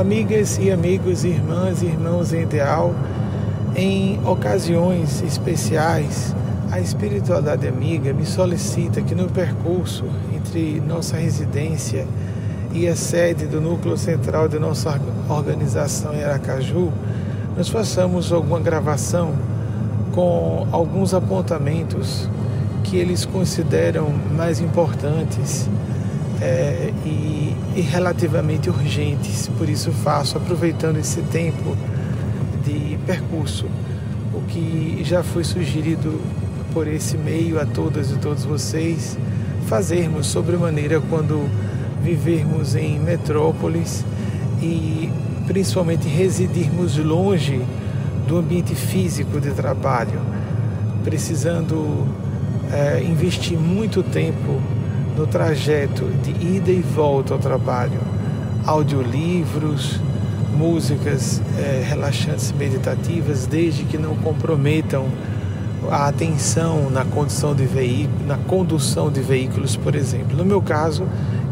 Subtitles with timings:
[0.00, 2.94] Amigas e amigos, irmãs e irmãos em ideal,
[3.76, 6.34] em ocasiões especiais,
[6.72, 12.06] a espiritualidade amiga me solicita que no percurso entre nossa residência
[12.72, 16.90] e a sede do núcleo central de nossa organização em Aracaju,
[17.54, 19.34] nós façamos alguma gravação
[20.12, 22.26] com alguns apontamentos
[22.84, 25.68] que eles consideram mais importantes
[26.40, 29.48] é, e, e relativamente urgentes.
[29.58, 31.76] Por isso faço, aproveitando esse tempo
[32.64, 33.66] de percurso,
[34.32, 36.20] o que já foi sugerido
[36.72, 39.18] por esse meio a todas e todos vocês,
[39.66, 41.48] fazermos sobremaneira quando
[42.02, 44.04] vivermos em metrópoles
[44.62, 45.10] e
[45.46, 47.60] principalmente residirmos longe
[48.26, 50.20] do ambiente físico de trabalho,
[51.02, 52.06] precisando
[52.72, 54.60] é, investir muito tempo
[55.16, 58.00] no trajeto de ida e volta ao trabalho,
[58.66, 60.00] audiolivros,
[60.56, 65.06] músicas é, relaxantes meditativas, desde que não comprometam
[65.90, 70.36] a atenção na condução de veículos, na condução de veículos, por exemplo.
[70.36, 71.06] No meu caso,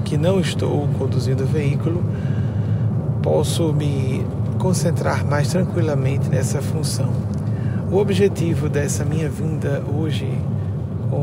[0.05, 2.05] que não estou conduzindo veículo,
[3.23, 4.25] posso me
[4.59, 7.11] concentrar mais tranquilamente nessa função.
[7.91, 10.31] O objetivo dessa minha vinda hoje,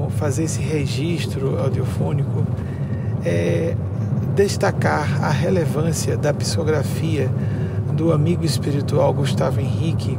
[0.09, 2.45] fazer esse registro audiofônico,
[3.25, 3.75] é
[4.36, 7.30] destacar a relevância da psicografia
[7.94, 10.17] do amigo espiritual Gustavo Henrique.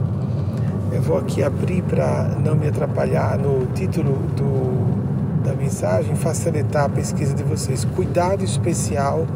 [0.93, 6.89] Eu vou aqui abrir para não me atrapalhar no título do, da mensagem, facilitar a
[6.89, 7.85] pesquisa de vocês.
[7.85, 9.27] Cuidado especial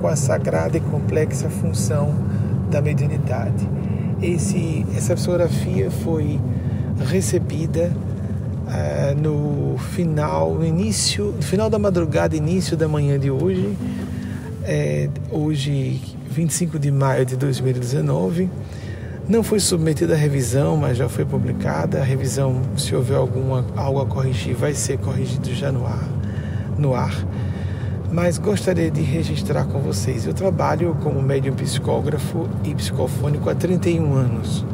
[0.00, 2.14] com a sagrada e complexa função
[2.70, 3.66] da mediunidade.
[4.20, 6.38] Esse, essa psicografia foi
[7.04, 7.90] recebida
[8.66, 13.76] uh, no final, início, final da madrugada, início da manhã de hoje,
[14.64, 16.00] é, hoje
[16.30, 18.50] 25 de maio de 2019.
[19.28, 22.00] Não foi submetida à revisão, mas já foi publicada.
[22.00, 26.08] A revisão, se houver alguma, algo a corrigir, vai ser corrigido já no ar.
[26.78, 27.12] No ar
[28.10, 30.26] mas gostaria de registrar com vocês.
[30.26, 34.64] Eu trabalho como médium psicógrafo e psicofônico há 31 anos.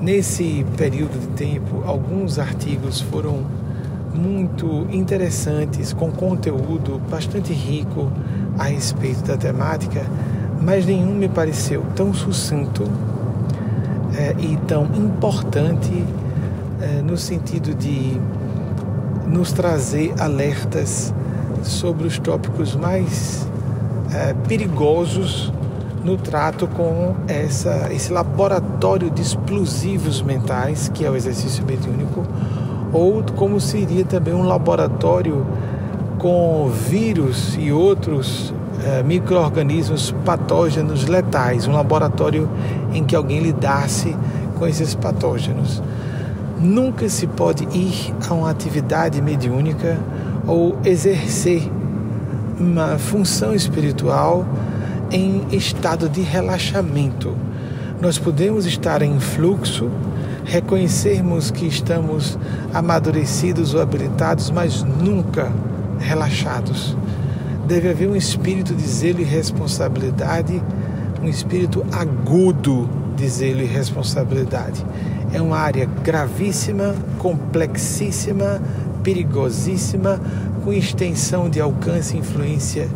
[0.00, 3.44] Nesse período de tempo, alguns artigos foram
[4.14, 8.10] muito interessantes, com conteúdo bastante rico
[8.58, 10.04] a respeito da temática,
[10.60, 12.84] mas nenhum me pareceu tão sucinto
[14.16, 16.04] é, e tão importante
[16.80, 18.20] é, no sentido de
[19.26, 21.12] nos trazer alertas
[21.62, 23.46] sobre os tópicos mais
[24.12, 25.52] é, perigosos
[26.06, 32.24] no trato com essa, esse laboratório de explosivos mentais, que é o exercício mediúnico,
[32.92, 35.44] ou como seria também um laboratório
[36.16, 42.48] com vírus e outros é, micro-organismos patógenos letais, um laboratório
[42.94, 44.16] em que alguém lidasse
[44.56, 45.82] com esses patógenos.
[46.60, 49.98] Nunca se pode ir a uma atividade mediúnica
[50.46, 51.68] ou exercer
[52.60, 54.46] uma função espiritual
[55.10, 57.36] em estado de relaxamento.
[58.00, 59.90] Nós podemos estar em fluxo,
[60.44, 62.38] reconhecermos que estamos
[62.72, 65.50] amadurecidos ou habilitados, mas nunca
[65.98, 66.96] relaxados.
[67.66, 70.62] Deve haver um espírito de zelo e responsabilidade,
[71.22, 74.84] um espírito agudo de zelo e responsabilidade.
[75.32, 78.60] É uma área gravíssima, complexíssima,
[79.02, 80.20] perigosíssima,
[80.62, 82.88] com extensão de alcance e influência,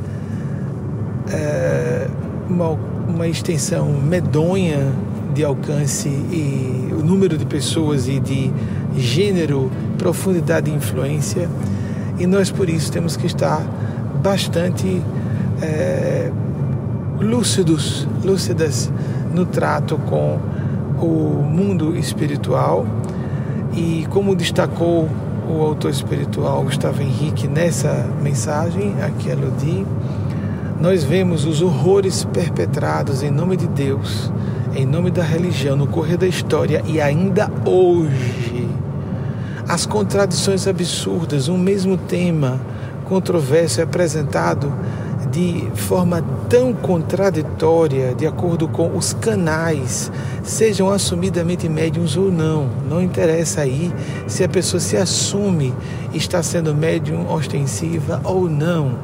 [1.33, 2.07] é,
[2.49, 2.71] uma,
[3.09, 4.93] uma extensão medonha
[5.35, 8.53] de alcance e o número de pessoas e de
[8.97, 11.49] gênero, profundidade e influência.
[12.19, 13.63] E nós, por isso, temos que estar
[14.23, 15.01] bastante
[15.63, 16.31] é,
[17.21, 18.91] lúcidos, lúcidas
[19.33, 20.39] no trato com
[21.01, 22.87] o mundo espiritual.
[23.73, 25.09] E como destacou
[25.49, 29.87] o autor espiritual Gustavo Henrique nessa mensagem a Ludi,
[30.81, 34.33] nós vemos os horrores perpetrados em nome de Deus,
[34.75, 38.67] em nome da religião, no correr da história e ainda hoje.
[39.69, 42.59] As contradições absurdas, um mesmo tema
[43.05, 44.73] controverso é apresentado
[45.31, 50.11] de forma tão contraditória, de acordo com os canais,
[50.43, 52.69] sejam assumidamente médiums ou não.
[52.89, 53.93] Não interessa aí
[54.27, 55.75] se a pessoa se assume
[56.15, 58.97] está sendo médium ostensiva ou não.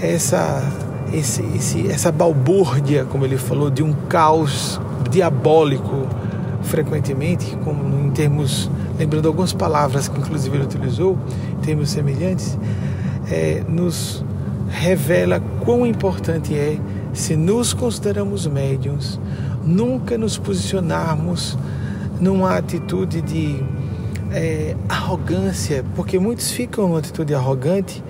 [0.00, 0.62] Essa,
[1.12, 4.80] esse, esse, essa balbúrdia, como ele falou, de um caos
[5.10, 6.06] diabólico,
[6.62, 11.18] frequentemente, como em termos, lembrando algumas palavras que inclusive ele utilizou,
[11.52, 12.58] em termos semelhantes,
[13.30, 14.24] é, nos
[14.68, 16.78] revela quão importante é
[17.12, 19.18] se nos consideramos médiums,
[19.64, 21.58] nunca nos posicionarmos
[22.20, 23.62] numa atitude de
[24.30, 28.02] é, arrogância, porque muitos ficam numa atitude arrogante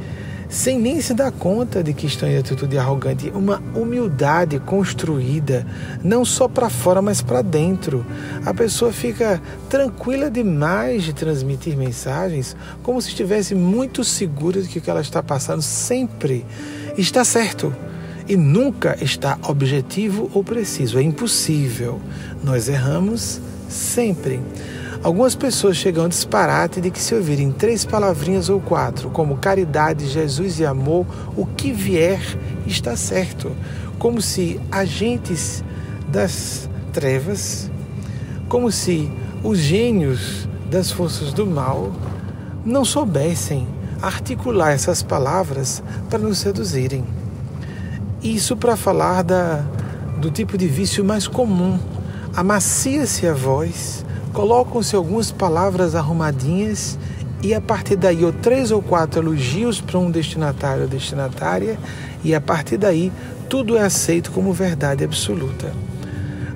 [0.49, 3.31] sem nem se dar conta de que estão em atitude arrogante.
[3.35, 5.67] Uma humildade construída,
[6.03, 8.05] não só para fora, mas para dentro.
[8.45, 14.79] A pessoa fica tranquila demais de transmitir mensagens, como se estivesse muito segura de que
[14.79, 16.47] o que ela está passando sempre
[16.97, 17.75] está certo
[18.29, 20.99] e nunca está objetivo ou preciso.
[20.99, 22.01] É impossível.
[22.43, 24.41] Nós erramos sempre.
[25.03, 30.09] Algumas pessoas chegam ao disparate de que se ouvirem três palavrinhas ou quatro, como caridade,
[30.09, 31.07] Jesus e amor,
[31.37, 32.21] o que vier
[32.67, 33.53] está certo.
[33.99, 35.63] Como se agentes
[36.09, 37.71] das trevas,
[38.49, 39.11] como se
[39.45, 41.93] os gênios das forças do mal
[42.65, 43.67] não soubessem
[44.03, 47.05] articular essas palavras para nos seduzirem.
[48.23, 49.65] Isso para falar da,
[50.21, 51.79] do tipo de vício mais comum.
[52.35, 56.99] Amacia-se a voz, colocam-se algumas palavras arrumadinhas
[57.43, 61.79] e a partir daí, ou três ou quatro elogios para um destinatário ou destinatária,
[62.25, 63.13] e a partir daí
[63.49, 65.73] tudo é aceito como verdade absoluta.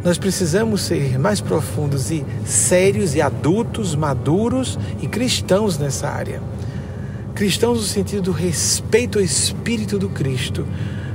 [0.05, 6.43] Nós precisamos ser mais profundos e sérios e adultos, maduros e cristãos nessa área.
[7.35, 10.67] Cristãos no sentido do respeito ao Espírito do Cristo,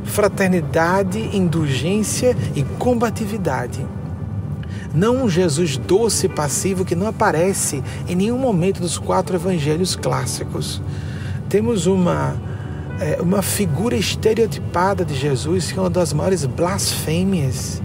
[0.06, 3.86] fraternidade, indulgência e combatividade.
[4.98, 9.96] Não um Jesus doce e passivo que não aparece em nenhum momento dos quatro evangelhos
[9.96, 10.82] clássicos.
[11.48, 12.36] Temos uma,
[13.00, 17.80] é, uma figura estereotipada de Jesus que é uma das maiores blasfêmias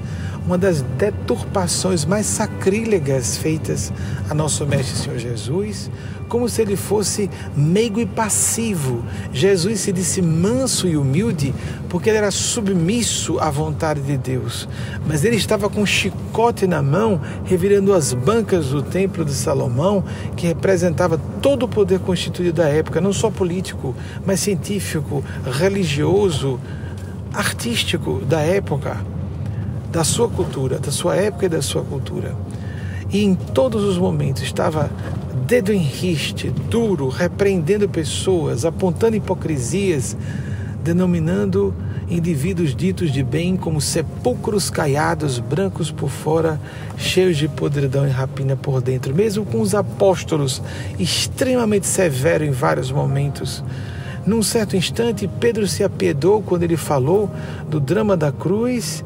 [0.46, 3.92] uma das deturpações mais sacrílegas feitas
[4.28, 5.90] a nosso Mestre Senhor Jesus,
[6.28, 9.04] como se ele fosse meigo e passivo.
[9.32, 11.54] Jesus se disse manso e humilde
[11.88, 14.66] porque ele era submisso à vontade de Deus.
[15.06, 20.02] Mas ele estava com um chicote na mão, revirando as bancas do templo de Salomão,
[20.34, 26.58] que representava todo o poder constituído da época, não só político, mas científico, religioso,
[27.34, 29.12] artístico da época
[29.92, 32.34] da sua cultura, da sua época e da sua cultura.
[33.10, 34.90] E em todos os momentos estava
[35.46, 40.16] dedo em riste, duro, repreendendo pessoas, apontando hipocrisias,
[40.82, 41.74] denominando
[42.08, 46.58] indivíduos ditos de bem como sepulcros caiados, brancos por fora,
[46.96, 49.14] cheios de podridão e rapina por dentro.
[49.14, 50.62] Mesmo com os apóstolos
[50.98, 53.62] extremamente severos em vários momentos.
[54.24, 57.28] Num certo instante, Pedro se apiedou quando ele falou
[57.68, 59.04] do drama da cruz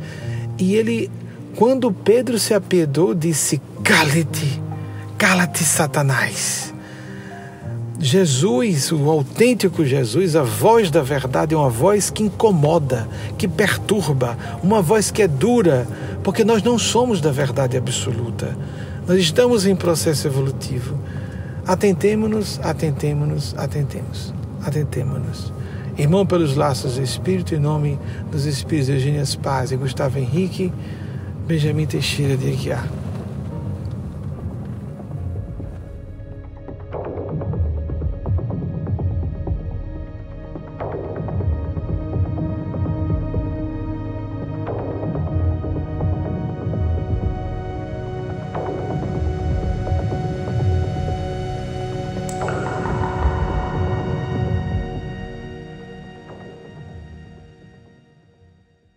[0.58, 1.10] e ele,
[1.56, 4.62] quando Pedro se apiedou, disse: Cala-te,
[5.18, 6.74] cala-te, Satanás.
[7.98, 13.08] Jesus, o autêntico Jesus, a voz da verdade é uma voz que incomoda,
[13.38, 15.88] que perturba, uma voz que é dura,
[16.22, 18.56] porque nós não somos da verdade absoluta.
[19.08, 20.98] Nós estamos em processo evolutivo.
[21.66, 25.55] Atentemo-nos, atentemo-nos, atentemos, atentemo-nos.
[25.98, 27.98] Irmão pelos laços do Espírito, em nome
[28.30, 30.70] dos Espíritos Eugênias Paz e Gustavo Henrique,
[31.46, 32.86] Benjamin Teixeira de Aguiar.